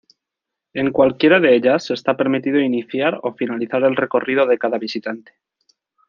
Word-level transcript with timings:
En 0.73 0.89
cualquiera 0.91 1.39
de 1.39 1.53
ellas 1.55 1.91
está 1.91 2.17
permitido 2.17 2.59
iniciar 2.59 3.19
o 3.21 3.33
finalizar 3.35 3.83
el 3.83 3.95
recorrido 3.95 4.47
de 4.47 4.57
cada 4.57 4.79
visitante. 4.79 5.33